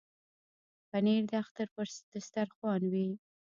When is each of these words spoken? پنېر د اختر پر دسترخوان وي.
پنېر 0.89 1.21
د 1.29 1.33
اختر 1.43 1.67
پر 1.75 1.87
دسترخوان 2.13 2.81
وي. 2.91 3.09